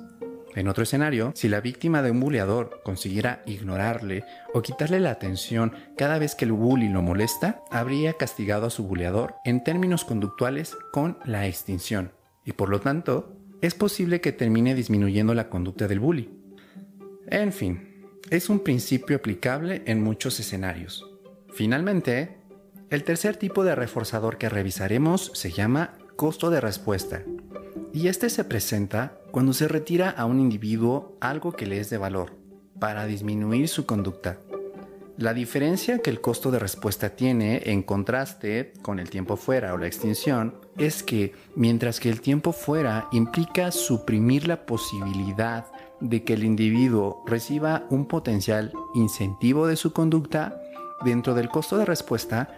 En 0.55 0.67
otro 0.67 0.81
escenario, 0.81 1.31
si 1.35 1.47
la 1.47 1.61
víctima 1.61 2.01
de 2.01 2.09
un 2.09 2.19
bulleador 2.19 2.81
consiguiera 2.83 3.43
ignorarle 3.45 4.23
o 4.55 4.63
quitarle 4.63 4.99
la 4.99 5.11
atención 5.11 5.73
cada 5.95 6.17
vez 6.17 6.33
que 6.33 6.45
el 6.45 6.53
bully 6.53 6.89
lo 6.89 7.03
molesta, 7.03 7.61
habría 7.69 8.13
castigado 8.13 8.65
a 8.65 8.71
su 8.71 8.85
bulleador 8.85 9.35
en 9.45 9.63
términos 9.63 10.05
conductuales 10.05 10.75
con 10.91 11.19
la 11.23 11.45
extinción 11.45 12.13
y 12.45 12.53
por 12.53 12.69
lo 12.69 12.81
tanto 12.81 13.37
es 13.63 13.75
posible 13.75 14.19
que 14.19 14.33
termine 14.33 14.75
disminuyendo 14.75 15.33
la 15.33 15.47
conducta 15.47 15.87
del 15.87 16.01
bully. 16.01 16.29
En 17.27 17.53
fin, 17.53 18.09
es 18.29 18.49
un 18.49 18.59
principio 18.59 19.15
aplicable 19.15 19.83
en 19.85 20.03
muchos 20.03 20.37
escenarios. 20.41 21.09
Finalmente, 21.53 22.39
el 22.89 23.05
tercer 23.05 23.37
tipo 23.37 23.63
de 23.63 23.73
reforzador 23.73 24.37
que 24.37 24.49
revisaremos 24.49 25.31
se 25.33 25.51
llama 25.51 25.93
costo 26.17 26.49
de 26.49 26.59
respuesta. 26.59 27.23
Y 27.93 28.09
este 28.09 28.29
se 28.29 28.43
presenta 28.43 29.17
cuando 29.31 29.53
se 29.53 29.69
retira 29.69 30.09
a 30.09 30.25
un 30.25 30.41
individuo 30.41 31.17
algo 31.21 31.53
que 31.53 31.65
le 31.65 31.79
es 31.79 31.89
de 31.89 31.97
valor, 31.97 32.35
para 32.81 33.05
disminuir 33.05 33.69
su 33.69 33.85
conducta. 33.85 34.39
La 35.17 35.35
diferencia 35.35 35.99
que 35.99 36.09
el 36.09 36.21
costo 36.21 36.49
de 36.49 36.57
respuesta 36.57 37.11
tiene 37.11 37.61
en 37.65 37.83
contraste 37.83 38.73
con 38.81 38.99
el 38.99 39.11
tiempo 39.11 39.37
fuera 39.37 39.73
o 39.75 39.77
la 39.77 39.85
extinción 39.85 40.55
es 40.75 41.03
que 41.03 41.33
mientras 41.55 41.99
que 41.99 42.09
el 42.09 42.19
tiempo 42.19 42.51
fuera 42.51 43.09
implica 43.11 43.71
suprimir 43.71 44.47
la 44.47 44.65
posibilidad 44.65 45.67
de 45.99 46.23
que 46.23 46.33
el 46.33 46.43
individuo 46.43 47.23
reciba 47.27 47.85
un 47.91 48.07
potencial 48.07 48.73
incentivo 48.95 49.67
de 49.67 49.75
su 49.75 49.93
conducta, 49.93 50.59
dentro 51.05 51.35
del 51.35 51.49
costo 51.49 51.77
de 51.77 51.85
respuesta, 51.85 52.49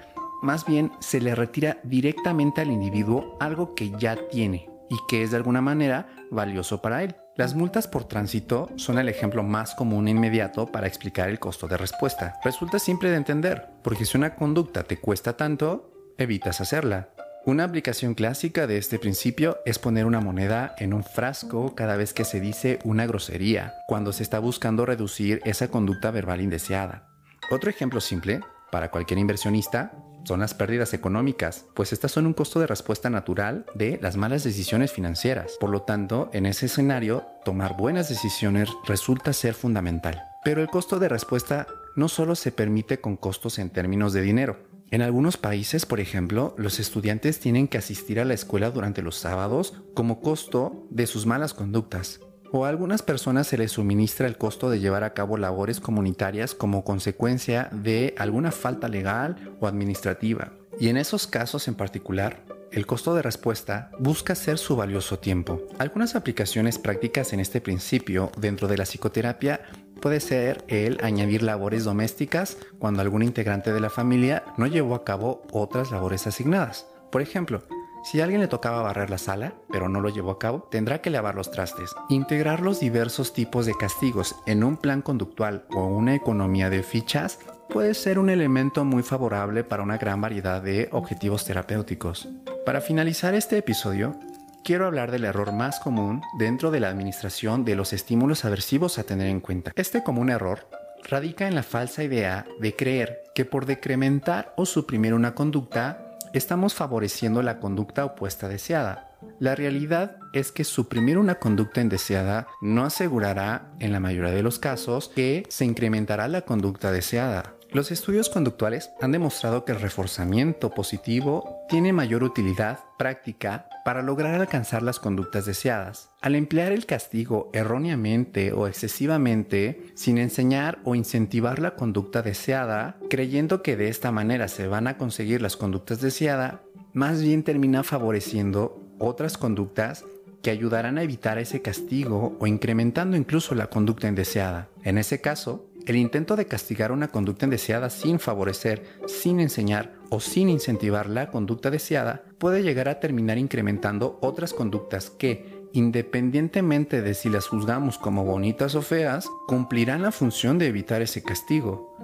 más 0.42 0.66
bien 0.66 0.94
se 1.00 1.20
le 1.20 1.36
retira 1.36 1.80
directamente 1.84 2.62
al 2.62 2.72
individuo 2.72 3.36
algo 3.42 3.76
que 3.76 3.92
ya 4.00 4.16
tiene 4.30 4.70
y 4.90 4.96
que 5.10 5.24
es 5.24 5.32
de 5.32 5.38
alguna 5.38 5.62
manera 5.62 6.08
valioso 6.32 6.82
para 6.82 7.04
él. 7.04 7.16
Las 7.38 7.54
multas 7.54 7.89
por 7.89 8.06
tránsito 8.06 8.70
son 8.77 8.98
el 8.98 9.10
ejemplo 9.10 9.44
más 9.44 9.75
común 9.75 10.08
e 10.08 10.12
inmediato 10.12 10.68
para 10.68 10.88
explicar 10.88 11.27
el 11.27 11.38
costo 11.38 11.68
de 11.68 11.75
respuesta. 11.75 12.39
Resulta 12.46 12.80
simple 12.80 13.10
de 13.10 13.18
entender, 13.18 13.68
porque 13.84 14.06
si 14.06 14.15
una 14.15 14.36
conducta 14.36 14.84
te 14.84 14.98
cuesta 15.01 15.36
tanto, 15.36 15.92
evitas 16.18 16.62
hacerla. 16.62 17.10
Una 17.46 17.65
aplicación 17.65 18.13
clásica 18.13 18.68
de 18.68 18.77
este 18.77 19.00
principio 19.00 19.58
es 19.65 19.80
poner 19.80 20.06
una 20.06 20.22
moneda 20.22 20.75
en 20.77 20.94
un 20.94 21.04
frasco 21.04 21.75
cada 21.75 21.98
vez 21.98 22.13
que 22.13 22.24
se 22.24 22.39
dice 22.39 22.80
una 22.86 23.06
grosería, 23.06 23.74
cuando 23.86 24.13
se 24.13 24.24
está 24.24 24.39
buscando 24.39 24.86
reducir 24.86 25.42
esa 25.44 25.68
conducta 25.68 26.12
verbal 26.12 26.39
indeseada. 26.39 27.10
Otro 27.51 27.70
ejemplo 27.70 28.00
simple, 28.00 28.39
para 28.72 28.91
cualquier 28.91 29.19
inversionista, 29.19 29.93
son 30.25 30.39
las 30.39 30.53
pérdidas 30.53 30.93
económicas, 30.93 31.65
pues 31.75 31.93
estas 31.93 32.12
son 32.12 32.25
un 32.25 32.34
costo 32.34 32.60
de 32.60 32.67
respuesta 32.67 33.10
natural 33.10 33.65
de 33.75 34.00
las 34.01 34.17
malas 34.17 34.43
decisiones 34.43 34.91
financieras. 34.91 35.53
Por 35.60 35.69
lo 35.69 35.84
tanto, 35.84 36.29
en 36.34 36.45
ese 36.45 36.65
escenario, 36.65 37.25
tomar 37.43 37.77
buenas 37.77 38.10
decisiones 38.10 38.69
resulta 38.86 39.34
ser 39.34 39.53
fundamental. 39.53 40.24
Pero 40.43 40.62
el 40.62 40.67
costo 40.67 41.00
de 41.00 41.10
respuesta 41.10 41.67
no 41.95 42.07
solo 42.07 42.36
se 42.36 42.51
permite 42.51 43.00
con 43.00 43.17
costos 43.17 43.60
en 43.60 43.69
términos 43.69 44.13
de 44.13 44.22
dinero. 44.22 44.57
En 44.91 45.01
algunos 45.01 45.38
países, 45.38 45.86
por 45.86 46.00
ejemplo, 46.00 46.55
los 46.57 46.79
estudiantes 46.79 47.39
tienen 47.39 47.67
que 47.67 47.77
asistir 47.77 48.19
a 48.19 48.25
la 48.25 48.34
escuela 48.34 48.72
durante 48.72 49.01
los 49.01 49.15
sábados 49.15 49.74
como 49.93 50.22
costo 50.22 50.88
de 50.89 51.07
sus 51.07 51.25
malas 51.25 51.53
conductas 51.53 52.19
o 52.56 52.64
a 52.64 52.70
algunas 52.70 53.02
personas 53.02 53.48
se 53.48 53.58
les 53.58 53.74
suministra 53.74 54.28
el 54.28 54.38
costo 54.38 54.70
de 54.70 54.80
llevar 54.80 55.04
a 55.04 55.14
cabo 55.14 55.36
labores 55.36 55.82
comunitarias 55.82 56.56
como 56.56 56.86
consecuencia 56.86 57.68
de 57.74 58.16
alguna 58.18 58.52
falta 58.52 58.88
legal 58.88 59.36
o 59.60 59.68
administrativa. 59.68 60.54
Y 60.80 60.88
en 60.88 60.96
esos 60.96 61.28
casos 61.28 61.68
en 61.68 61.76
particular, 61.76 62.46
el 62.72 62.86
costo 62.86 63.14
de 63.14 63.22
respuesta 63.22 63.92
busca 64.00 64.36
ser 64.36 64.58
su 64.58 64.78
valioso 64.78 65.20
tiempo. 65.20 65.64
Algunas 65.80 66.16
aplicaciones 66.16 66.80
prácticas 66.80 67.34
en 67.34 67.42
este 67.42 67.60
principio 67.60 68.32
dentro 68.38 68.70
de 68.70 68.78
la 68.78 68.86
psicoterapia 68.86 69.60
puede 70.02 70.22
ser 70.22 70.64
el 70.70 70.98
añadir 71.04 71.44
labores 71.44 71.84
domésticas 71.84 72.58
cuando 72.80 73.02
algún 73.02 73.22
integrante 73.22 73.74
de 73.74 73.82
la 73.82 73.90
familia 73.90 74.46
no 74.58 74.66
llevó 74.66 74.96
a 74.96 75.04
cabo 75.04 75.44
otras 75.52 75.92
labores 75.92 76.26
asignadas. 76.26 76.88
Por 77.12 77.22
ejemplo, 77.22 77.64
si 78.06 78.22
alguien 78.22 78.40
le 78.40 78.48
tocaba 78.48 78.84
barrer 78.84 79.10
la 79.10 79.18
sala, 79.18 79.56
pero 79.72 79.90
no 79.90 80.00
lo 80.00 80.10
llevó 80.10 80.30
a 80.30 80.38
cabo, 80.38 80.68
tendrá 80.70 81.02
que 81.02 81.10
lavar 81.10 81.34
los 81.34 81.50
trastes. 81.50 81.96
Integrar 82.08 82.62
los 82.62 82.80
diversos 82.80 83.34
tipos 83.34 83.66
de 83.66 83.74
castigos 83.74 84.36
en 84.46 84.64
un 84.64 84.78
plan 84.78 85.02
conductual 85.02 85.66
o 85.72 85.88
una 85.88 86.14
economía 86.14 86.70
de 86.70 86.84
fichas 86.84 87.40
puede 87.68 87.96
ser 87.96 88.20
un 88.20 88.30
elemento 88.30 88.86
muy 88.86 89.02
favorable 89.02 89.64
para 89.64 89.82
una 89.82 89.98
gran 89.98 90.22
variedad 90.22 90.62
de 90.62 90.88
objetivos 90.92 91.46
terapéuticos. 91.46 92.30
Para 92.64 92.80
finalizar 92.80 93.34
este 93.34 93.58
episodio, 93.58 94.16
quiero 94.64 94.86
hablar 94.86 95.10
del 95.10 95.26
error 95.26 95.52
más 95.52 95.80
común 95.80 96.22
dentro 96.38 96.70
de 96.70 96.82
la 96.82 96.90
administración 96.90 97.66
de 97.66 97.76
los 97.76 97.92
estímulos 97.92 98.46
aversivos 98.46 99.00
a 99.00 99.04
tener 99.04 99.30
en 99.30 99.40
cuenta. 99.40 99.72
Este 99.76 100.04
común 100.04 100.30
error 100.30 100.68
radica 101.10 101.48
en 101.48 101.56
la 101.56 101.64
falsa 101.64 102.04
idea 102.04 102.46
de 102.60 102.76
creer 102.76 103.24
que 103.34 103.46
por 103.46 103.66
decrementar 103.66 104.54
o 104.58 104.68
suprimir 104.68 105.16
una 105.16 105.34
conducta 105.34 106.05
estamos 106.38 106.74
favoreciendo 106.74 107.42
la 107.42 107.60
conducta 107.60 108.06
opuesta 108.06 108.48
deseada. 108.48 109.12
La 109.39 109.56
realidad 109.56 110.18
es 110.34 110.51
que 110.51 110.63
suprimir 110.63 111.18
una 111.18 111.36
conducta 111.36 111.82
indeseada 111.82 112.48
no 112.62 112.84
asegurará, 112.86 113.72
en 113.80 113.92
la 113.92 114.00
mayoría 114.00 114.32
de 114.32 114.44
los 114.44 114.60
casos, 114.60 115.10
que 115.13 115.44
se 115.50 115.65
incrementará 115.65 116.27
la 116.27 116.42
conducta 116.42 116.92
deseada. 116.92 117.55
Los 117.75 117.91
estudios 117.91 118.29
conductuales 118.29 118.91
han 119.01 119.12
demostrado 119.12 119.65
que 119.65 119.74
el 119.74 119.82
reforzamiento 119.82 120.70
positivo 120.70 121.65
tiene 121.67 121.91
mayor 121.91 122.24
utilidad 122.24 122.79
práctica 122.98 123.67
para 123.84 124.01
lograr 124.01 124.34
alcanzar 124.34 124.82
las 124.82 124.98
conductas 124.98 125.46
deseadas. 125.46 126.10
Al 126.22 126.36
emplear 126.36 126.72
el 126.72 126.86
castigo 126.86 127.50
erróneamente 127.51 128.53
o 128.53 128.67
excesivamente, 128.67 129.88
sin 129.94 130.20
enseñar 130.20 130.79
o 130.86 130.96
incentivar 130.96 131.60
la 131.60 131.75
conducta 131.75 132.22
deseada, 132.22 132.96
creyendo 133.10 133.62
que 133.62 133.75
de 133.75 133.89
esta 133.89 134.10
manera 134.10 134.48
se 134.48 134.67
van 134.67 134.88
a 134.88 134.98
conseguir 134.98 135.41
las 135.41 135.58
conductas 135.58 136.00
deseadas, 136.00 136.62
más 136.94 137.22
bien 137.22 137.44
termina 137.44 137.84
favoreciendo 137.84 138.88
otras 139.00 139.38
conductas 139.38 140.05
que 140.41 140.50
ayudarán 140.50 140.98
a 140.98 141.03
evitar 141.03 141.39
ese 141.39 141.62
castigo 141.62 142.38
o 142.39 142.48
incrementando 142.48 143.17
incluso 143.17 143.53
la 143.53 143.67
conducta 143.67 144.08
indeseada. 144.08 144.70
En 144.84 144.98
ese 144.98 145.20
caso, 145.20 145.67
el 145.86 145.96
intento 145.98 146.36
de 146.36 146.48
castigar 146.48 146.92
una 146.92 147.10
conducta 147.10 147.46
indeseada 147.46 147.89
sin 147.89 148.20
favorecer, 148.20 148.84
sin 149.08 149.39
enseñar 149.39 149.94
o 150.10 150.20
sin 150.20 150.50
incentivar 150.50 151.10
la 151.10 151.30
conducta 151.30 151.70
deseada 151.70 152.24
puede 152.39 152.63
llegar 152.63 152.89
a 152.89 153.00
terminar 153.00 153.38
incrementando 153.38 154.18
otras 154.22 154.54
conductas 154.54 155.10
que, 155.10 155.68
independientemente 155.74 157.01
de 157.01 157.13
si 157.13 157.30
las 157.30 157.48
juzgamos 157.48 157.98
como 157.98 158.25
bonitas 158.25 158.75
o 158.75 158.82
feas, 158.82 159.27
cumplirán 159.48 160.01
la 160.01 160.12
función 160.12 160.58
de 160.58 160.68
evitar 160.68 161.01
ese 161.01 161.22
castigo. 161.22 161.96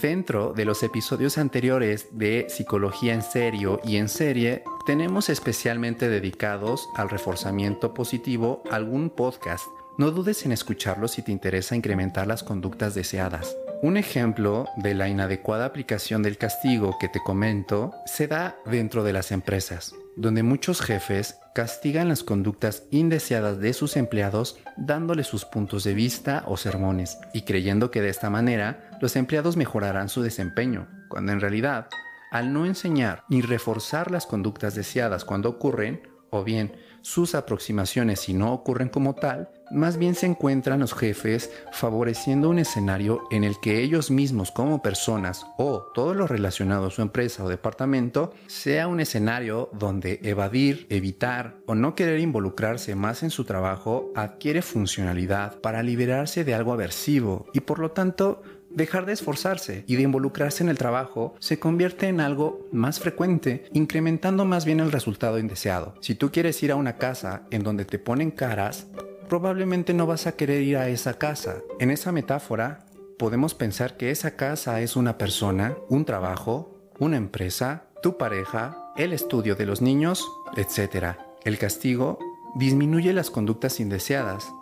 Dentro 0.00 0.52
de 0.52 0.66
los 0.66 0.82
episodios 0.82 1.38
anteriores 1.38 2.08
de 2.18 2.46
Psicología 2.48 3.14
en 3.14 3.22
serio 3.22 3.80
y 3.82 3.96
en 3.96 4.08
serie, 4.08 4.62
tenemos 4.84 5.30
especialmente 5.30 6.08
dedicados 6.08 6.88
al 6.94 7.08
reforzamiento 7.08 7.94
positivo 7.94 8.62
algún 8.70 9.08
podcast 9.08 9.66
no 9.98 10.10
dudes 10.10 10.44
en 10.44 10.52
escucharlo 10.52 11.08
si 11.08 11.22
te 11.22 11.32
interesa 11.32 11.74
incrementar 11.74 12.26
las 12.26 12.42
conductas 12.42 12.94
deseadas. 12.94 13.56
Un 13.82 13.96
ejemplo 13.96 14.66
de 14.76 14.94
la 14.94 15.08
inadecuada 15.08 15.64
aplicación 15.64 16.22
del 16.22 16.38
castigo 16.38 16.96
que 16.98 17.08
te 17.08 17.20
comento 17.20 17.92
se 18.04 18.26
da 18.26 18.56
dentro 18.66 19.04
de 19.04 19.12
las 19.12 19.32
empresas, 19.32 19.94
donde 20.16 20.42
muchos 20.42 20.80
jefes 20.80 21.38
castigan 21.54 22.08
las 22.08 22.22
conductas 22.22 22.84
indeseadas 22.90 23.58
de 23.58 23.72
sus 23.72 23.96
empleados 23.96 24.58
dándoles 24.76 25.26
sus 25.26 25.44
puntos 25.44 25.84
de 25.84 25.94
vista 25.94 26.44
o 26.46 26.56
sermones 26.56 27.18
y 27.32 27.42
creyendo 27.42 27.90
que 27.90 28.02
de 28.02 28.10
esta 28.10 28.28
manera 28.28 28.90
los 29.00 29.16
empleados 29.16 29.56
mejorarán 29.56 30.08
su 30.08 30.22
desempeño, 30.22 30.88
cuando 31.08 31.32
en 31.32 31.40
realidad, 31.40 31.88
al 32.30 32.52
no 32.52 32.66
enseñar 32.66 33.24
ni 33.28 33.40
reforzar 33.40 34.10
las 34.10 34.26
conductas 34.26 34.74
deseadas 34.74 35.24
cuando 35.24 35.48
ocurren, 35.48 36.02
o 36.36 36.44
bien 36.44 36.72
sus 37.06 37.36
aproximaciones 37.36 38.18
si 38.18 38.34
no 38.34 38.52
ocurren 38.52 38.88
como 38.88 39.14
tal, 39.14 39.48
más 39.70 39.96
bien 39.96 40.16
se 40.16 40.26
encuentran 40.26 40.80
los 40.80 40.92
jefes 40.92 41.52
favoreciendo 41.70 42.50
un 42.50 42.58
escenario 42.58 43.22
en 43.30 43.44
el 43.44 43.60
que 43.60 43.80
ellos 43.80 44.10
mismos 44.10 44.50
como 44.50 44.82
personas 44.82 45.46
o 45.56 45.86
todo 45.94 46.14
lo 46.14 46.26
relacionado 46.26 46.86
a 46.86 46.90
su 46.90 47.02
empresa 47.02 47.44
o 47.44 47.48
departamento 47.48 48.32
sea 48.48 48.88
un 48.88 48.98
escenario 48.98 49.70
donde 49.72 50.18
evadir, 50.24 50.88
evitar 50.90 51.58
o 51.66 51.76
no 51.76 51.94
querer 51.94 52.18
involucrarse 52.18 52.96
más 52.96 53.22
en 53.22 53.30
su 53.30 53.44
trabajo 53.44 54.10
adquiere 54.16 54.60
funcionalidad 54.60 55.60
para 55.60 55.84
liberarse 55.84 56.44
de 56.44 56.54
algo 56.54 56.72
aversivo 56.72 57.46
y 57.52 57.60
por 57.60 57.78
lo 57.78 57.92
tanto 57.92 58.42
dejar 58.76 59.06
de 59.06 59.14
esforzarse 59.14 59.84
y 59.88 59.96
de 59.96 60.02
involucrarse 60.02 60.62
en 60.62 60.68
el 60.68 60.78
trabajo 60.78 61.34
se 61.40 61.58
convierte 61.58 62.06
en 62.06 62.20
algo 62.20 62.68
más 62.70 63.00
frecuente, 63.00 63.64
incrementando 63.72 64.44
más 64.44 64.64
bien 64.64 64.80
el 64.80 64.92
resultado 64.92 65.38
indeseado. 65.38 65.94
Si 66.00 66.14
tú 66.14 66.30
quieres 66.30 66.62
ir 66.62 66.70
a 66.70 66.76
una 66.76 66.98
casa 66.98 67.42
en 67.50 67.64
donde 67.64 67.86
te 67.86 67.98
ponen 67.98 68.30
caras, 68.30 68.86
probablemente 69.28 69.94
no 69.94 70.06
vas 70.06 70.26
a 70.26 70.36
querer 70.36 70.62
ir 70.62 70.76
a 70.76 70.88
esa 70.88 71.14
casa. 71.14 71.56
En 71.80 71.90
esa 71.90 72.12
metáfora, 72.12 72.86
podemos 73.18 73.54
pensar 73.54 73.96
que 73.96 74.10
esa 74.10 74.36
casa 74.36 74.80
es 74.82 74.94
una 74.94 75.16
persona, 75.16 75.74
un 75.88 76.04
trabajo, 76.04 76.90
una 76.98 77.16
empresa, 77.16 77.84
tu 78.02 78.18
pareja, 78.18 78.92
el 78.96 79.14
estudio 79.14 79.56
de 79.56 79.64
los 79.64 79.80
niños, 79.80 80.28
etc. 80.56 81.16
El 81.44 81.58
castigo 81.58 82.18
disminuye 82.56 83.14
las 83.14 83.30
conductas 83.30 83.80
indeseadas, 83.80 84.52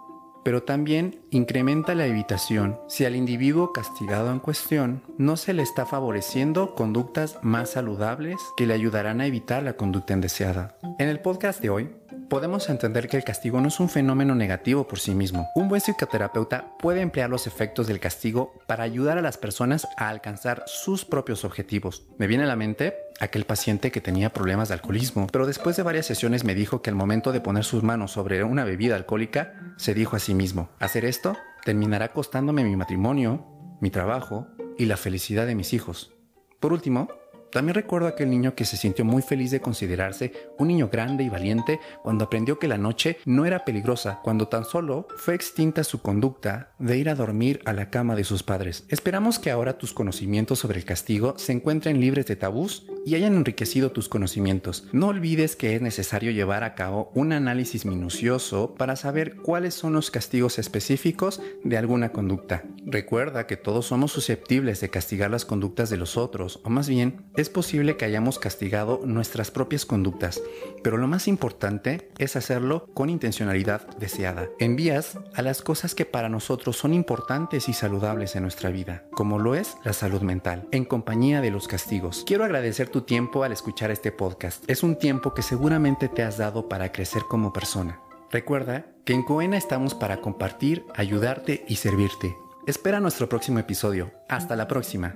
pero 0.44 0.62
también 0.62 1.20
incrementa 1.30 1.94
la 1.94 2.06
evitación 2.06 2.78
si 2.88 3.04
al 3.04 3.16
individuo 3.16 3.72
castigado 3.72 4.30
en 4.30 4.38
cuestión 4.38 5.02
no 5.18 5.36
se 5.36 5.52
le 5.52 5.62
está 5.62 5.86
favoreciendo 5.86 6.74
conductas 6.74 7.38
más 7.42 7.70
saludables 7.70 8.36
que 8.56 8.66
le 8.66 8.74
ayudarán 8.74 9.20
a 9.20 9.26
evitar 9.26 9.62
la 9.62 9.76
conducta 9.76 10.12
indeseada. 10.12 10.76
En 10.98 11.08
el 11.08 11.20
podcast 11.20 11.60
de 11.60 11.70
hoy 11.70 11.90
podemos 12.34 12.68
entender 12.68 13.06
que 13.06 13.16
el 13.16 13.22
castigo 13.22 13.60
no 13.60 13.68
es 13.68 13.78
un 13.78 13.88
fenómeno 13.88 14.34
negativo 14.34 14.88
por 14.88 14.98
sí 14.98 15.14
mismo. 15.14 15.48
Un 15.54 15.68
buen 15.68 15.80
psicoterapeuta 15.80 16.76
puede 16.80 17.00
emplear 17.00 17.30
los 17.30 17.46
efectos 17.46 17.86
del 17.86 18.00
castigo 18.00 18.60
para 18.66 18.82
ayudar 18.82 19.18
a 19.18 19.22
las 19.22 19.38
personas 19.38 19.86
a 19.96 20.08
alcanzar 20.08 20.64
sus 20.66 21.04
propios 21.04 21.44
objetivos. 21.44 22.08
Me 22.18 22.26
viene 22.26 22.42
a 22.42 22.48
la 22.48 22.56
mente 22.56 22.96
aquel 23.20 23.44
paciente 23.44 23.92
que 23.92 24.00
tenía 24.00 24.32
problemas 24.32 24.66
de 24.66 24.74
alcoholismo, 24.74 25.28
pero 25.30 25.46
después 25.46 25.76
de 25.76 25.84
varias 25.84 26.06
sesiones 26.06 26.42
me 26.42 26.56
dijo 26.56 26.82
que 26.82 26.90
al 26.90 26.96
momento 26.96 27.30
de 27.30 27.40
poner 27.40 27.62
sus 27.62 27.84
manos 27.84 28.10
sobre 28.10 28.42
una 28.42 28.64
bebida 28.64 28.96
alcohólica, 28.96 29.54
se 29.76 29.94
dijo 29.94 30.16
a 30.16 30.18
sí 30.18 30.34
mismo, 30.34 30.70
hacer 30.80 31.04
esto 31.04 31.36
terminará 31.64 32.08
costándome 32.08 32.64
mi 32.64 32.74
matrimonio, 32.74 33.46
mi 33.80 33.90
trabajo 33.90 34.48
y 34.76 34.86
la 34.86 34.96
felicidad 34.96 35.46
de 35.46 35.54
mis 35.54 35.72
hijos. 35.72 36.12
Por 36.58 36.72
último, 36.72 37.06
también 37.54 37.76
recuerdo 37.76 38.08
a 38.08 38.10
aquel 38.10 38.30
niño 38.30 38.56
que 38.56 38.64
se 38.64 38.76
sintió 38.76 39.04
muy 39.04 39.22
feliz 39.22 39.52
de 39.52 39.60
considerarse 39.60 40.32
un 40.58 40.66
niño 40.66 40.88
grande 40.90 41.22
y 41.22 41.28
valiente 41.28 41.78
cuando 42.02 42.24
aprendió 42.24 42.58
que 42.58 42.66
la 42.66 42.78
noche 42.78 43.18
no 43.26 43.46
era 43.46 43.64
peligrosa, 43.64 44.18
cuando 44.24 44.48
tan 44.48 44.64
solo 44.64 45.06
fue 45.18 45.36
extinta 45.36 45.84
su 45.84 46.02
conducta 46.02 46.72
de 46.80 46.98
ir 46.98 47.08
a 47.08 47.14
dormir 47.14 47.62
a 47.64 47.72
la 47.72 47.90
cama 47.90 48.16
de 48.16 48.24
sus 48.24 48.42
padres. 48.42 48.84
Esperamos 48.88 49.38
que 49.38 49.52
ahora 49.52 49.78
tus 49.78 49.94
conocimientos 49.94 50.58
sobre 50.58 50.80
el 50.80 50.84
castigo 50.84 51.34
se 51.38 51.52
encuentren 51.52 52.00
libres 52.00 52.26
de 52.26 52.34
tabús 52.34 52.88
y 53.06 53.14
hayan 53.14 53.34
enriquecido 53.34 53.92
tus 53.92 54.08
conocimientos. 54.08 54.86
No 54.92 55.08
olvides 55.08 55.56
que 55.56 55.74
es 55.74 55.82
necesario 55.82 56.30
llevar 56.30 56.64
a 56.64 56.74
cabo 56.74 57.10
un 57.14 57.32
análisis 57.32 57.84
minucioso 57.84 58.74
para 58.74 58.96
saber 58.96 59.36
cuáles 59.36 59.74
son 59.74 59.92
los 59.92 60.10
castigos 60.10 60.58
específicos 60.58 61.40
de 61.62 61.76
alguna 61.76 62.10
conducta. 62.10 62.64
Recuerda 62.86 63.46
que 63.46 63.56
todos 63.56 63.86
somos 63.86 64.12
susceptibles 64.12 64.80
de 64.80 64.90
castigar 64.90 65.30
las 65.30 65.44
conductas 65.44 65.90
de 65.90 65.96
los 65.96 66.16
otros, 66.16 66.60
o 66.64 66.70
más 66.70 66.88
bien, 66.88 67.22
es 67.36 67.48
posible 67.48 67.96
que 67.96 68.04
hayamos 68.04 68.38
castigado 68.38 69.00
nuestras 69.04 69.50
propias 69.50 69.86
conductas, 69.86 70.40
pero 70.84 70.98
lo 70.98 71.08
más 71.08 71.26
importante 71.26 72.10
es 72.18 72.36
hacerlo 72.36 72.86
con 72.92 73.08
intencionalidad 73.08 73.88
deseada. 73.96 74.48
Envías 74.60 75.18
a 75.34 75.40
las 75.40 75.62
cosas 75.62 75.94
que 75.94 76.04
para 76.04 76.28
nosotros 76.28 76.76
son 76.76 76.92
importantes 76.92 77.70
y 77.70 77.72
saludables 77.72 78.36
en 78.36 78.42
nuestra 78.42 78.70
vida, 78.70 79.04
como 79.12 79.38
lo 79.38 79.54
es 79.54 79.78
la 79.82 79.94
salud 79.94 80.20
mental, 80.20 80.68
en 80.70 80.84
compañía 80.84 81.40
de 81.40 81.50
los 81.50 81.66
castigos. 81.66 82.22
Quiero 82.26 82.44
agradecer 82.44 82.90
tu 82.90 83.00
tiempo 83.00 83.42
al 83.44 83.52
escuchar 83.52 83.90
este 83.90 84.12
podcast. 84.12 84.62
Es 84.68 84.82
un 84.82 84.96
tiempo 84.96 85.32
que 85.32 85.42
seguramente 85.42 86.08
te 86.08 86.22
has 86.22 86.36
dado 86.36 86.68
para 86.68 86.92
crecer 86.92 87.22
como 87.28 87.54
persona. 87.54 88.00
Recuerda 88.30 88.84
que 89.06 89.14
en 89.14 89.22
Coena 89.22 89.56
estamos 89.56 89.94
para 89.94 90.20
compartir, 90.20 90.84
ayudarte 90.94 91.64
y 91.66 91.76
servirte. 91.76 92.36
Espera 92.66 93.00
nuestro 93.00 93.28
próximo 93.28 93.58
episodio. 93.58 94.12
Hasta 94.28 94.54
la 94.54 94.68
próxima. 94.68 95.14